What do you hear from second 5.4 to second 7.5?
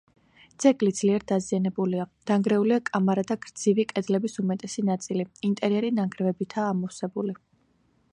ინტერიერი ნანგრევებითაა ამოვსებული.